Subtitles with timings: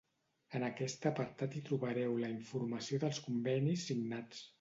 [0.59, 4.43] En aquest apartat hi trobareu la informació dels convenis signats.